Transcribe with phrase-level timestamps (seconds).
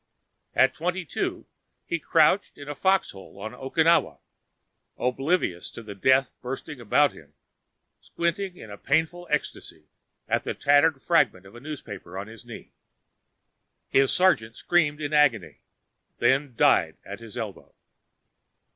[0.55, 1.45] At twenty two,
[1.85, 4.17] he crouched in a foxhole on Okinawa,
[4.97, 7.35] oblivious to the death bursting about him,
[7.99, 9.89] squinting in a painful ecstasy
[10.27, 12.73] at the tattered fragment of newspaper on his knee.
[13.89, 15.59] His sergeant screamed in agony,
[16.17, 17.75] then died at his elbow.